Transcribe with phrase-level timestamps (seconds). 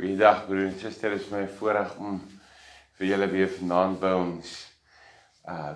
[0.00, 2.14] Goeiedag broer en suster, dit is my voorreg om
[2.96, 4.52] vir julle weer vanaand by ons
[5.44, 5.74] uh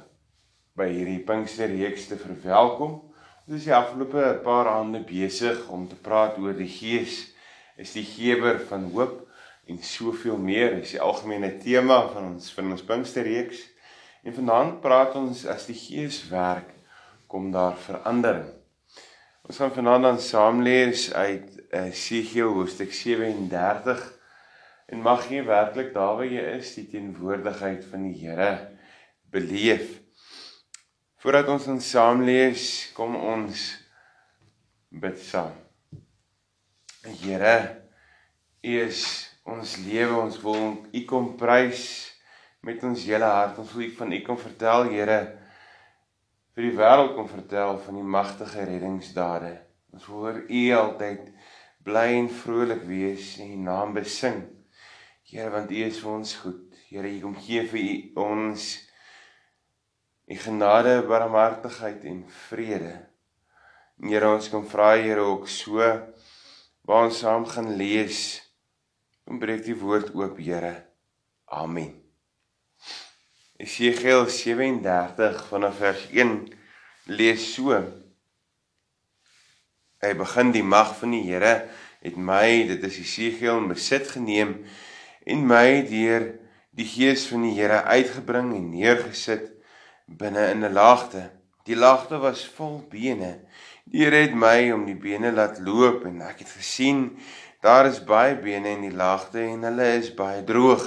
[0.81, 2.95] by hierdie Pinksterreeks te verwelkom.
[3.45, 7.19] Ons is die afgelope paar aande besig om te praat oor die Gees
[7.77, 9.21] is die gewer van hoop
[9.69, 10.79] en soveel meer.
[10.79, 13.61] Dis die algemene tema van ons van ons Pinksterreeks.
[14.25, 16.73] En vanaand praat ons as die Gees werk,
[17.29, 18.49] kom daar verandering.
[19.45, 24.03] Ons gaan vanaand dan saam lees uit Esegiel hoofstuk 37
[24.87, 28.51] en mag jy werklik daar waar jy is die teenwoordigheid van die Here
[29.35, 29.99] beleef.
[31.19, 33.65] Voordat ons ons saam lees, kom ons
[34.93, 35.55] bid saam.
[37.25, 37.57] Here,
[38.65, 39.01] U is
[39.45, 41.87] ons lewe, ons wil U kom prys
[42.65, 43.59] met ons hele hart.
[43.61, 45.19] Ons wil U van U kom vertel, Here,
[46.55, 49.57] vir die wêreld kom vertel van die magtige reddingsdade.
[49.97, 51.34] Ons wil oor U altyd
[51.85, 54.41] bly en vrolik wees en U naam besing.
[55.29, 56.63] Here, want U is vir ons goed.
[56.89, 58.69] Here, U kom gee vir U ons
[60.25, 62.95] U genade, barmhartigheid en vrede.
[64.01, 65.83] En Here, ons kom vra Here ook so
[66.85, 68.41] waar ons saam gaan lees.
[69.25, 70.77] Kom breek die woord oop, Here.
[71.53, 71.93] Amen.
[73.61, 76.33] Esegiel 37 vanaf vers 1
[77.13, 77.77] lees so
[80.05, 81.53] Hy begin die mag van die Here
[82.05, 84.59] het my, dit is Jesegiel, in besit geneem
[85.25, 86.35] en my deur
[86.77, 89.53] die gees van die Here uitgebring en neergesit
[90.07, 91.31] binne in 'n laagte.
[91.65, 93.41] Die laagte was vol bene.
[93.85, 97.17] Die Here het my om die bene laat loop en ek het gesien
[97.61, 100.85] daar is baie bene in die laagte en hulle is baie droog.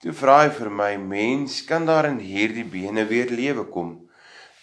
[0.00, 4.08] Toe vra hy vir my: "Mens, kan daar in hierdie bene weer lewe kom?"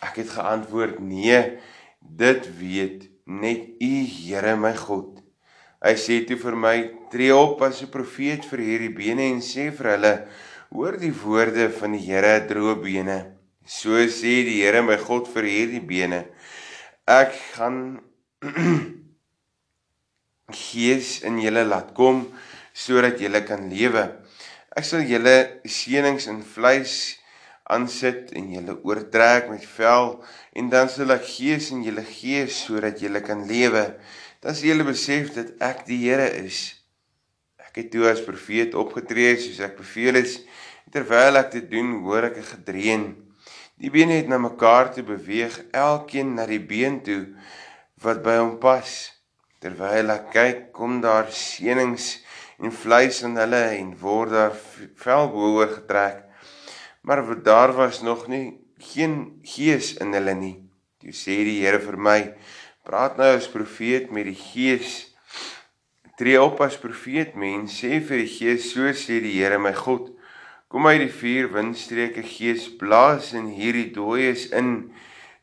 [0.02, 1.58] Ek het geantwoord: "Nee,
[2.00, 5.21] dit weet net U Here my God.
[5.82, 6.78] Hy sê toe vir my:
[7.12, 10.16] "Tree op as 'n profeet vir hierdie bene en sê vir hulle:
[10.72, 13.18] Hoor die woorde van die Here, droë bene.
[13.66, 16.26] So sê die Here my God vir hierdie bene:
[17.08, 18.00] Ek gaan
[20.64, 22.28] gees in julle laat kom
[22.74, 24.06] sodat julle kan lewe.
[24.78, 25.36] Ek sal julle
[25.68, 27.18] seënings in vleis
[27.72, 30.14] aansit en julle oortrek met vel
[30.56, 33.84] en dan sal ek gees in julle gee sodat julle kan lewe.
[34.42, 36.60] Dan sal julle besef dat ek die Here is.
[37.62, 40.40] Ek het toe as profeet opgetree soos ek beveel is.
[40.92, 43.06] Terwyl ek dit doen, hoor ek 'n gedreun.
[43.82, 47.34] Die bene het na mekaar toe beweeg, elkeen na die been toe
[48.04, 49.12] wat by hom pas.
[49.62, 52.20] Terwyl ek kyk, kom daar seënings
[52.60, 54.56] en vleis in hulle en word daar
[55.04, 56.32] vel bo getrek
[57.02, 60.58] maar daar was nog nie geen gees in hulle nie.
[61.02, 62.20] Toe sê die Here vir my:
[62.84, 65.12] "Praat nou as profeet met die gees.
[66.18, 70.12] Tree op as profeet, mens, sê vir die gees: So sê die Here my God:
[70.68, 74.92] Kom uit die vier windstreke gees, blaas in hierdie dooies in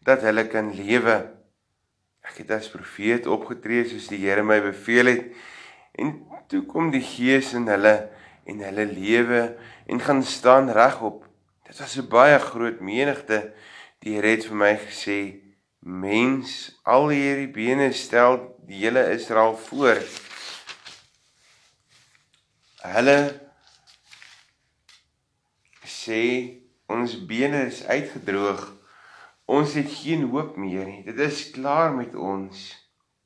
[0.07, 1.19] dat hulle kan lewe."
[2.25, 5.25] Ek het as profeet opgetree soos die Here my beveel het.
[5.99, 8.11] En toe kom die gees in hulle
[8.49, 9.57] en hulle lewe
[9.87, 11.29] en gaan staan regop
[11.69, 13.53] Dit was 'n baie groot menigte.
[14.01, 15.41] Die Here het vir my gesê:
[15.81, 20.01] "Mens, al hierdie bene stel die hele Israel voor."
[22.83, 23.19] Hulle
[25.85, 26.25] sê
[26.87, 28.63] ons bene is uitgedroog.
[29.49, 31.03] Ons het geen hoop meer nie.
[31.05, 32.69] Dit is klaar met ons.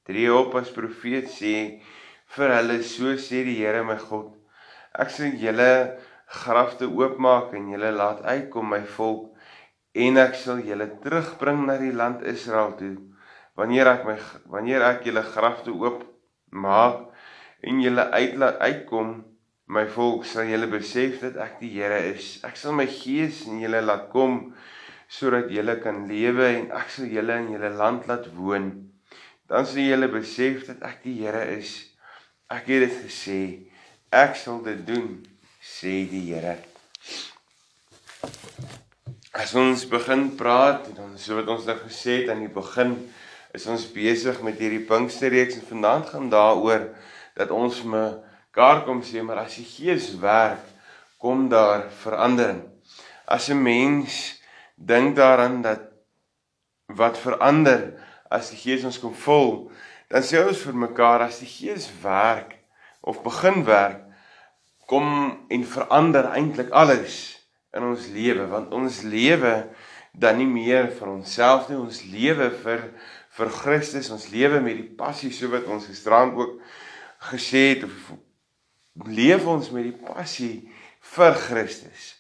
[0.06, 1.54] Tree op as profeet sê
[2.36, 4.32] vir hulle so sê die Here my God.
[4.98, 5.98] Ek sê julle
[6.42, 9.31] grafte oopmaak en julle laat uitkom my volk
[9.94, 12.96] en ek sal julle terugbring na die land Israel toe
[13.58, 14.16] wanneer ek my
[14.52, 16.06] wanneer ek julle grafte oop
[16.52, 17.08] maak
[17.62, 19.20] en julle uitlaat uitkom
[19.72, 22.40] my volk sal julle besef dat ek die Here is.
[22.44, 24.52] Ek sal my gees in julle laat kom
[25.12, 28.68] sodat julle kan lewe en ek sal julle in julle land laat woon.
[29.48, 31.76] Dan sal julle besef dat ek die Here is.
[32.52, 33.40] Ek het dit gesê.
[34.12, 35.14] Ek sal dit doen
[35.62, 36.71] sê die Here.
[39.32, 42.90] As ons begin praat en dan so wat ons nou gesê het aan die begin
[43.56, 46.84] is ons besig met hierdie Pinksterreeks en vanaand gaan daaroor
[47.40, 50.68] dat ons mekaar kom sê maar as die Gees werk
[51.16, 52.60] kom daar verandering.
[53.24, 54.36] As 'n mens
[54.76, 55.88] dink daaraan dat
[56.92, 57.96] wat verander
[58.28, 59.72] as die Gees ons kom vul,
[60.12, 62.58] dan sê ons vir mekaar as die Gees werk
[63.00, 64.04] of begin werk
[64.86, 67.41] kom en verander eintlik alles
[67.76, 69.54] in ons lewe want ons lewe
[70.12, 72.88] dan nie meer vir onsself nie ons lewe vir
[73.36, 76.58] vir Christus ons lewe met die passie so wat ons gisterand ook
[77.30, 78.12] gesê het of
[78.94, 80.68] leef ons met die passie
[81.14, 82.14] vir Christus.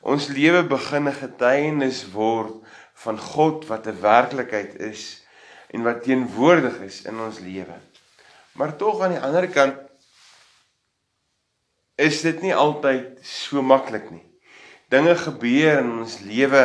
[0.00, 2.64] Ons lewe begin 'n getuienis word
[3.04, 5.22] van God wat 'n werklikheid is
[5.70, 7.78] en wat teenwoordig is in ons lewe.
[8.52, 9.76] Maar tog aan die ander kant
[11.96, 14.29] is dit nie altyd so maklik nie.
[14.90, 16.64] Dinge gebeur in ons lewe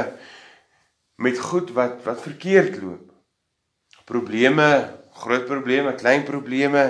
[1.21, 3.11] met goed wat wat verkeerd loop.
[4.05, 4.69] Probleme,
[5.21, 6.87] groot probleme, klein probleme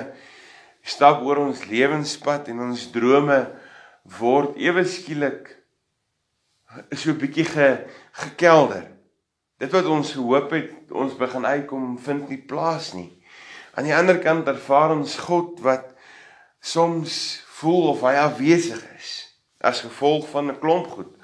[0.86, 3.38] stap oor ons lewenspad en ons drome
[4.18, 5.50] word ewe skielik
[6.92, 8.86] so 'n bietjie ge, gekelder.
[9.58, 13.22] Dit wat ons gehoop het ons begin uitkom vind nie plaas nie.
[13.74, 15.94] Aan die ander kant ervaar ons God wat
[16.60, 21.15] soms voel of hy afwesig is as gevolg van 'n klomp goed,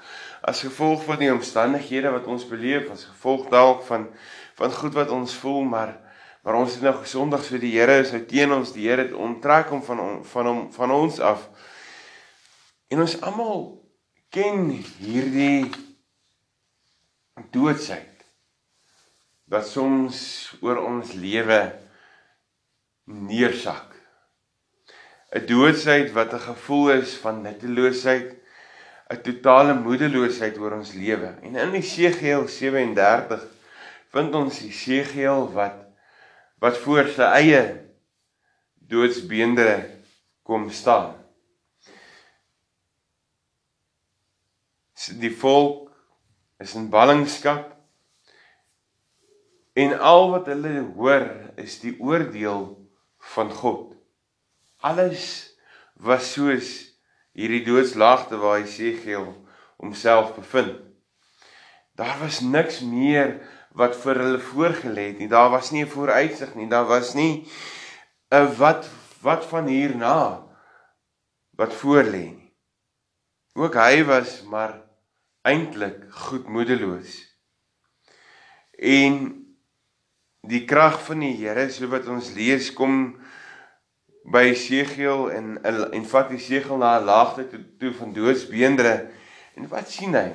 [0.43, 4.09] as gevolg van die omstandighede wat ons beleef, as gevolg dalk van
[4.57, 5.93] van goed wat ons voel, maar
[6.43, 9.71] maar ons het nou gesondig so die Here is nou teen ons, die Here onttrek
[9.71, 11.47] hom van van hom van ons af.
[12.91, 13.63] En ons almal
[14.33, 14.67] ken
[14.99, 15.71] hierdie
[17.55, 18.25] doodsheid
[19.47, 20.19] wat soms
[20.61, 21.61] oor ons lewe
[23.05, 23.95] neersak.
[25.33, 28.42] 'n Doodsheid wat 'n gevoel is van nutteloosheid,
[29.13, 31.35] 'n totale moedeloosheid oor ons lewe.
[31.41, 33.45] En in Jesegiel 37
[34.13, 35.79] vind ons Jesegiel wat
[36.63, 37.63] wat voor sy eie
[38.87, 39.99] doodsbeendere
[40.47, 41.17] kom staan.
[45.19, 45.91] Die volk
[46.63, 47.73] is in ballingskap
[49.73, 51.25] En al wat hulle hoor
[51.57, 52.65] is die oordeel
[53.33, 53.95] van God.
[54.85, 55.23] Alles
[55.93, 56.92] was soos
[57.33, 59.27] hierdie doodslaagte waar hy Segiel
[59.81, 60.79] homself bevind.
[61.97, 63.37] Daar was niks meer
[63.77, 65.29] wat vir hulle voorgelê het nie.
[65.29, 66.69] Daar was nie 'n vooruitsig nie.
[66.69, 67.45] Daar was nie
[68.31, 68.89] 'n wat
[69.21, 70.43] wat van hierna
[71.55, 72.53] wat voorlê nie.
[73.53, 74.81] Ook hy was maar
[75.41, 77.37] eintlik goedmoedeloos.
[78.77, 79.45] En
[80.41, 83.15] die krag van die Here so wat ons lees kom
[84.23, 89.09] by Jesegiel en en vat die Jesegiel na 'n laagte toe, toe van doodsbeendere
[89.55, 90.31] en wat sien hy?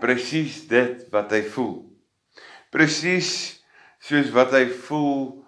[0.00, 1.86] Presies dit wat hy voel.
[2.70, 3.62] Presies
[3.98, 5.44] soos wat hy voel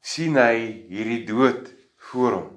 [0.00, 1.72] sien hy hierdie dood
[2.10, 2.50] voor hom.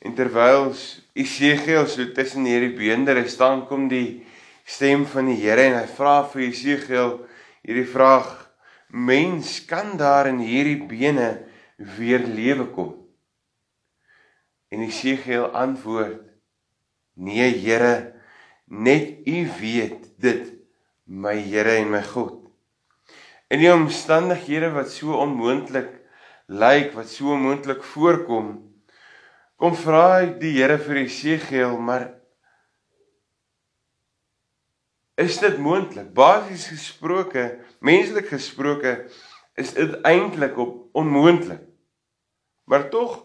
[0.00, 0.70] En terwyl
[1.12, 4.24] Jesegiel so tussen hierdie beendere staan kom die
[4.64, 7.18] stem van die Here en hy vra vir Jesegiel
[7.66, 8.30] hierdie vraag:
[8.90, 11.46] Mens kan daar in hierdie bene
[11.78, 12.96] weer lewe kom?
[14.68, 16.22] En Jesegiel antwoord:
[17.14, 18.14] Nee, Here,
[18.66, 20.52] net U weet dit,
[21.04, 22.36] my Here en my God.
[23.50, 25.90] In die omstandighede wat so onmoontlik
[26.46, 28.52] lyk, wat so onmoontlik voorkom,
[29.58, 32.08] kom vra die Here vir Jesegiel, maar
[35.20, 36.12] is dit moontlik?
[36.16, 37.44] Basies gesproke,
[37.84, 38.94] menslik gesproke,
[39.60, 41.62] is dit eintlik op onmoontlik.
[42.70, 43.18] Maar tog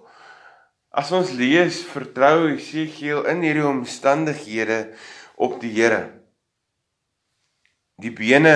[0.95, 4.80] as ons lees, vertrou Jesegiel in hierdie omstandighede
[5.36, 6.01] op die Here.
[8.01, 8.56] Die bene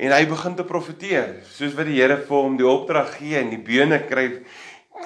[0.00, 3.52] en hy begin te profeteer, soos wat die Here vir hom die opdrag gee en
[3.52, 4.28] die bene kry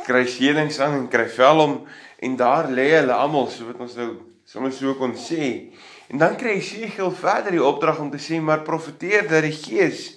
[0.07, 1.77] kry skelings aan en kry vel om
[2.23, 4.11] en daar lê hulle almal, so wat ons nou
[4.47, 5.73] sommer so kon sê.
[6.09, 10.13] En dan kry Jesegiel verder die opdrag om te sê maar profeteer dat die Gees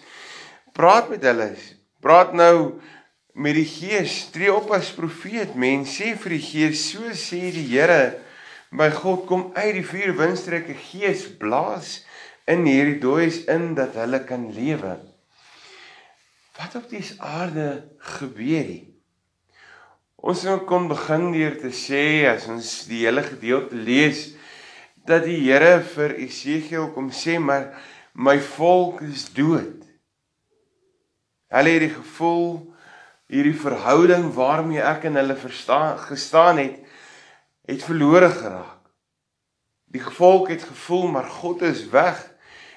[0.77, 1.49] praat met hulle.
[2.03, 2.79] Praat nou
[3.33, 5.55] met die Gees, tree op as profeet.
[5.57, 8.19] Mense sê vir die Gees, so sê die Here,
[8.69, 11.99] my God kom uit die vier windstreke Gees blaas
[12.49, 14.97] in hierdie dooies in dat hulle kan lewe.
[16.59, 17.69] Wat op die aarde
[18.19, 18.85] gebeur hier?
[20.19, 24.25] Ons kon begin deur te sê as ons die hele gedeelte lees
[25.09, 27.71] dat die Here vir Esegiel kom sê maar
[28.13, 29.81] my volk is dood.
[31.49, 32.51] Hulle het die gevoel
[33.29, 36.77] hierdie verhouding waarmee ek en hulle verstaan gestaan het
[37.69, 38.77] het verlore geraak.
[39.89, 42.21] Die volk het gevoel maar God is weg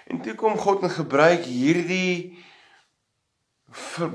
[0.08, 2.38] en toe kom God en gebruik hierdie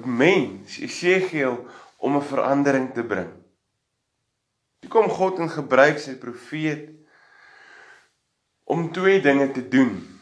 [0.05, 1.65] mens Esegiel
[1.97, 3.29] om 'n verandering te bring.
[4.81, 6.97] Toe kom God en gebruik sy profeet
[8.67, 10.19] om twee dinge te doen.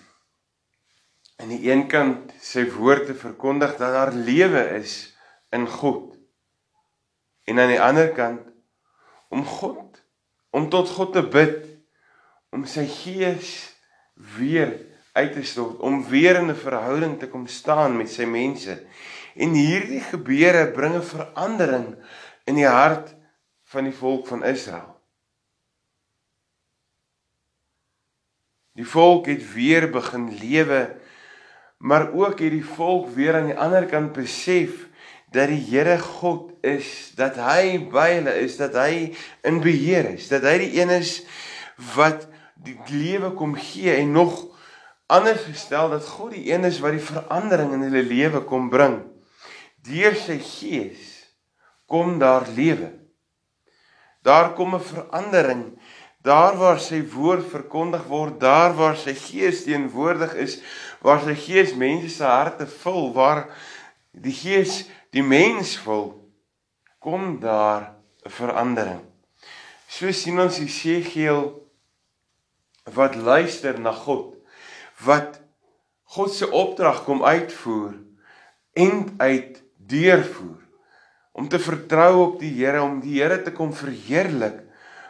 [1.41, 5.15] Aan die een kant sy woord te verkondig dat daar lewe is
[5.49, 6.13] in God.
[7.49, 8.45] En aan die ander kant
[9.33, 10.03] om God
[10.55, 11.65] om tot God te bid
[12.55, 13.49] om sy gees
[14.37, 14.77] weer
[15.17, 18.77] uit te stort om weer in 'n verhouding te kom staan met sy mense.
[19.35, 21.95] En hierdie gebeure bringe verandering
[22.45, 23.15] in die hart
[23.63, 24.94] van die volk van Israel.
[28.75, 30.95] Die volk het weer begin lewe,
[31.77, 34.85] maar ook het die volk weer aan die ander kant besef
[35.31, 39.13] dat die Here God is, dat hy by hulle is, dat hy
[39.47, 41.21] in beheer is, dat hy die een is
[41.95, 42.27] wat
[42.65, 44.37] die lewe kom gee en nog
[45.11, 49.01] anders gestel dat God die een is wat die verandering in hulle lewe kom bring.
[49.85, 51.11] Deur sy gees
[51.85, 52.91] kom daar lewe.
[54.25, 55.63] Daar kom 'n verandering.
[56.25, 60.57] Daar waar sy woord verkondig word, daar waar sy gees teenwoordig is,
[61.05, 63.45] waar sy gees mense se harte vul, waar
[64.11, 66.15] die gees die mens vul,
[66.99, 67.93] kom daar
[68.25, 69.03] 'n verandering.
[69.87, 71.61] So sien ons Jesegiel
[72.93, 74.33] wat luister na God,
[75.05, 75.39] wat
[76.03, 77.93] God se opdrag kom uitvoer
[78.73, 80.61] en uit deurvoer
[81.35, 84.64] om te vertrou op die Here, om die Here te kom verheerlik,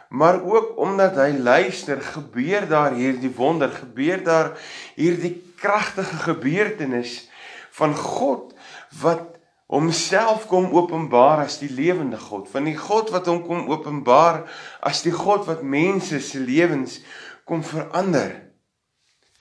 [0.08, 4.52] maar ook omdat hy luister, gebeur daar hierdie wonder, gebeur daar
[4.94, 7.28] hierdie kragtige gebeurtenis
[7.70, 8.54] van God
[9.00, 9.36] wat
[9.66, 14.44] homself kom openbaar as die lewende God, van die God wat hom kom openbaar
[14.80, 17.00] as die God wat mense se lewens
[17.44, 18.36] kom verander.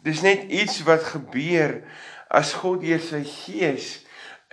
[0.05, 1.79] Dis net iets wat gebeur
[2.29, 3.99] as God deur sy gees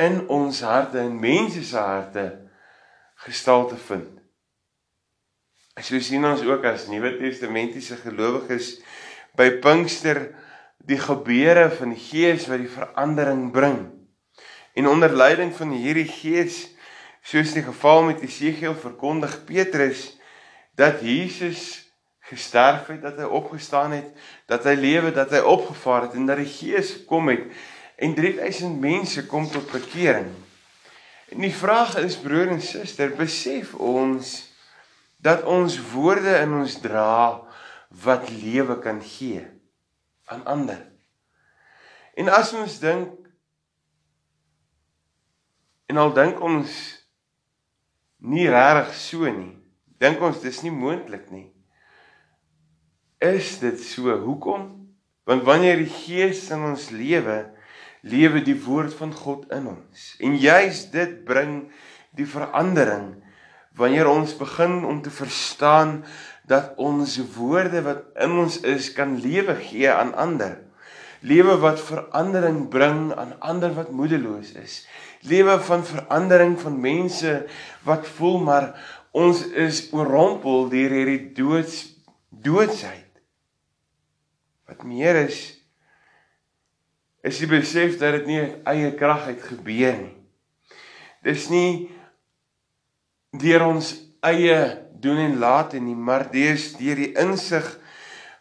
[0.01, 2.27] in ons harte en mense se harte
[3.25, 4.22] gestalte vind.
[5.81, 8.75] So sien ons ook as Nuwe Testamentiese gelowiges
[9.41, 10.27] by Pinkster
[10.85, 13.79] die gebeure van die Gees wat die verandering bring.
[14.77, 16.67] En onder leiding van hierdie Gees,
[17.25, 20.11] soos die geval met Jesegiel verkondig Petrus
[20.77, 21.89] dat Jesus
[22.29, 24.13] gesterf het, dat hy opgestaan het,
[24.53, 27.49] dat hy lewe, dat hy opgevaar het en dat die Gees gekom het
[27.97, 30.29] en 3000 mense kom tot bekering.
[31.33, 34.52] En die vraag is broer en suster, besef ons
[35.23, 37.43] dat ons woorde in ons dra
[38.03, 39.45] wat lewe kan gee
[40.33, 40.81] aan ander.
[42.19, 43.15] En as ons dink
[45.93, 46.75] en al dink ons
[48.23, 49.55] nie regtig so nie,
[50.03, 51.49] dink ons dis nie moontlik nie.
[53.23, 54.11] Is dit so?
[54.25, 54.71] Hoekom?
[55.29, 57.53] Want wanneer die Gees in ons lewe
[58.03, 60.07] lewe die woord van God in ons.
[60.19, 61.69] En juis dit bring
[62.19, 63.13] die verandering
[63.77, 66.03] wanneer ons begin om te verstaan
[66.49, 70.59] dat ons woorde wat in ons is kan lewe gee aan ander.
[71.23, 74.83] Lewe wat verandering bring aan ander wat moedeloos is.
[75.23, 77.45] Lewe van verandering van mense
[77.87, 78.73] wat voel maar
[79.13, 81.93] ons is oorrompel deur hierdie doods
[82.29, 83.21] doodsheid.
[84.67, 85.63] Wat meer is
[87.23, 90.17] is die besef dat dit nie uit eie krag uit gebeur nie.
[91.23, 91.87] Dis nie
[93.33, 94.59] deur ons eie
[95.03, 97.67] doen en late nie, maar dis deur die insig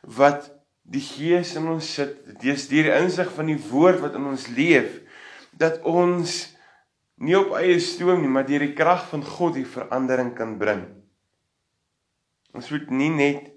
[0.04, 0.50] wat
[0.82, 4.50] die Gees in ons sit, dis deur die insig van die woord wat in ons
[4.52, 5.00] leef
[5.58, 6.52] dat ons
[7.22, 10.84] nie op eie stoom nie, maar deur die krag van God die verandering kan bring.
[12.58, 13.52] Ons moet nie net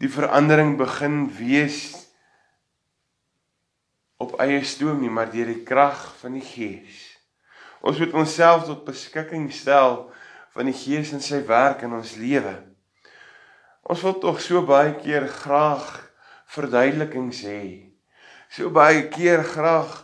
[0.00, 1.92] die verandering begin wees
[4.20, 7.09] op eie stoom nie, maar deur die krag van die Gees.
[7.80, 10.10] Ons moet onsself tot beskikking stel
[10.52, 12.52] van die Gees en sy werk in ons lewe.
[13.90, 15.86] Ons wil tog so baie keer graag
[16.52, 17.62] verduidelikings hê.
[18.52, 19.94] So baie keer graag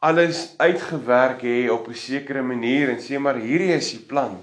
[0.00, 4.40] alles uitgewerk hê op 'n sekere manier en sê maar hierdie is die plan.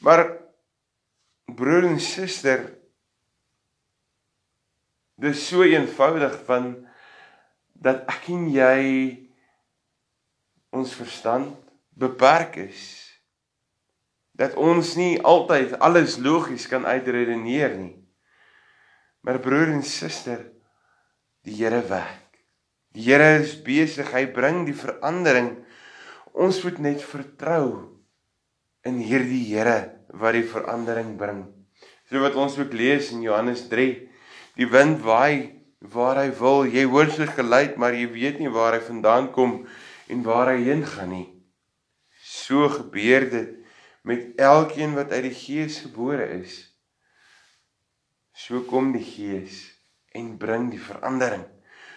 [0.00, 0.38] Maar
[1.46, 2.70] broer en suster,
[5.16, 6.86] dis so eenvoudig van
[7.72, 8.80] dat ek en jy
[10.70, 11.63] ons verstand
[11.98, 12.82] beperk is.
[14.34, 17.94] Dat ons nie altyd alles logies kan uitredeneer nie.
[19.24, 20.42] Maar broer en suster,
[21.46, 22.40] die Here werk.
[22.94, 25.54] Die Here is besig, hy bring die verandering.
[26.34, 27.94] Ons moet net vertrou
[28.84, 29.78] in hierdie Here
[30.14, 31.44] wat die verandering bring.
[32.10, 33.86] So wat ons ook lees in Johannes 3,
[34.58, 36.64] die wind waai waar hy wil.
[36.68, 39.62] Jy hoor sy geluid, maar jy weet nie waar hy vandaan kom
[40.10, 41.33] en waar hy heen gaan nie.
[42.44, 43.56] So gebeur dit
[44.04, 46.58] met elkeen wat uit die Gees gebore is.
[48.36, 49.62] So kom die Gees
[50.12, 51.46] en bring die verandering.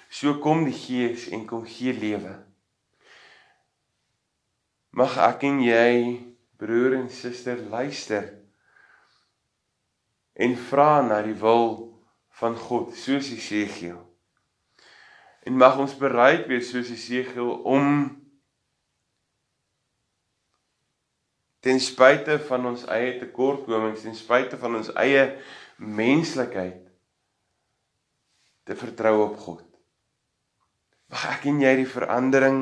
[0.09, 2.37] So kom die Gees en kom gee lewe.
[4.95, 5.91] Mag ek en jy
[6.57, 8.31] broer en suster luister
[10.37, 11.67] en vra na die wil
[12.39, 13.99] van God soos Jesegiel.
[15.43, 18.07] En mag ons bereid wees soos Jesegiel om
[21.63, 25.29] ten spyte van ons eie tekortkomings, ten spyte van ons eie
[25.77, 26.83] menslikheid
[28.67, 29.65] te vertrou op God.
[31.07, 32.61] Mag ek en jy die verandering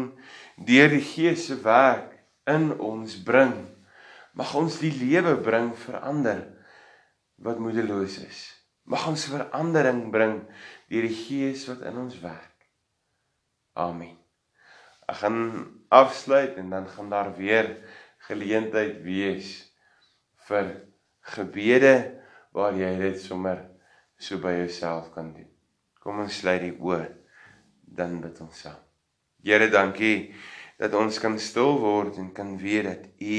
[0.68, 2.14] deur die Gees se werk
[2.50, 3.56] in ons bring.
[4.38, 6.44] Mag ons die lewe bring verander
[7.42, 8.44] wat moedeloos is.
[8.86, 10.44] Mag ons verandering bring
[10.92, 12.54] deur die Gees wat in ons werk.
[13.76, 14.14] Amen.
[15.10, 15.40] Ek gaan
[15.94, 17.74] afsluit en dan gaan daar weer
[18.28, 19.58] geleentheid wees
[20.48, 20.72] vir
[21.36, 21.96] gebede
[22.56, 23.64] waar jy dit sommer
[24.18, 25.50] so by jouself kan doen.
[26.00, 27.08] Kom ons sluit die oë
[27.96, 28.80] dan bid ons saam.
[29.46, 30.34] Here, dankie
[30.82, 33.38] dat ons kan stil word en kan weet dat U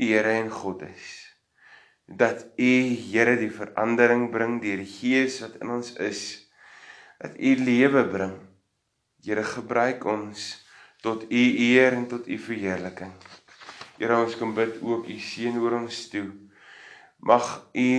[0.00, 1.08] die Here en God is.
[2.06, 2.72] Dat U
[3.10, 6.22] Here die verandering bring deur die Gees wat in ons is.
[7.20, 8.38] Dat U lewe bring.
[9.20, 10.54] Here, gebruik ons
[11.04, 13.12] tot U eer en tot U verheerliking.
[14.00, 16.30] Here, ons kom bid ook U seën oor ons toe.
[17.20, 17.90] Mag U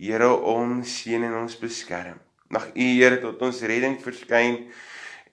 [0.00, 2.16] Here ons seën en ons beskerm.
[2.48, 4.62] Mag U Here tot ons redding verskyn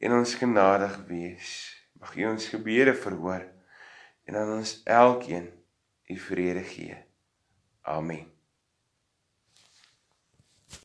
[0.03, 1.53] en ons genadig wees.
[2.03, 3.47] Mag U ons gebede verhoor
[4.27, 5.47] en aan ons elkeen
[6.11, 6.99] U vrede gee.
[7.87, 8.30] Amen.